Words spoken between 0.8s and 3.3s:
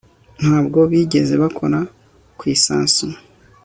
bigeze bakora ku isasu